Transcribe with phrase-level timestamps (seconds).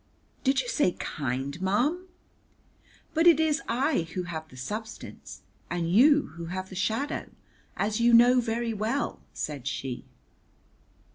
[0.43, 2.07] "Did you say kind, ma'am?"
[3.13, 7.29] "But it is I who have the substance and you who have the shadow,
[7.77, 10.05] as you know very well," said she.